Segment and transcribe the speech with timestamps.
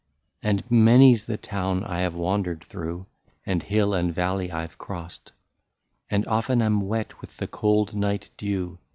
[0.41, 3.05] "And many 's the town I have wandered through,
[3.45, 5.29] And hill and valley I Ve crost,
[6.09, 8.79] And often am wet with the cold night dew.